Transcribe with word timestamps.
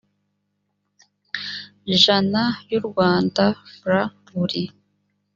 jana 2.01 2.43
y 2.69 2.71
u 2.79 2.81
rwanda 2.87 3.43
frw 3.75 3.99
buri 4.29 4.63